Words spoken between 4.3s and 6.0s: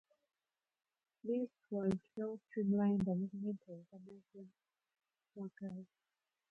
migrant workers.